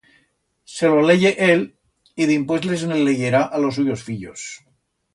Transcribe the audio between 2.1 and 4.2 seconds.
y dimpués les ne leyerá a los suyos